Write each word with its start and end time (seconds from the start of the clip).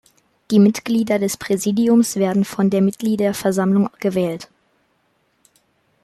Die 0.49 0.57
Mitglieder 0.57 1.19
des 1.19 1.37
Präsidiums 1.37 2.15
werden 2.15 2.43
von 2.43 2.71
der 2.71 2.81
Mitgliederversammlung 2.81 3.87
gewählt. 3.99 4.49